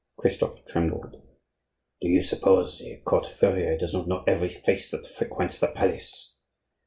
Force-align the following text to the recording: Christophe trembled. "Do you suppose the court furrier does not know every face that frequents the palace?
Christophe 0.17 0.65
trembled. 0.65 1.11
"Do 2.01 2.07
you 2.07 2.23
suppose 2.23 2.79
the 2.79 2.97
court 3.05 3.27
furrier 3.27 3.77
does 3.77 3.93
not 3.93 4.07
know 4.07 4.23
every 4.25 4.49
face 4.49 4.89
that 4.89 5.05
frequents 5.05 5.59
the 5.59 5.67
palace? 5.73 6.37